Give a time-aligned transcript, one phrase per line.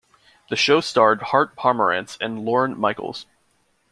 [0.49, 3.27] The show starred Hart Pomerantz and Lorne Michaels.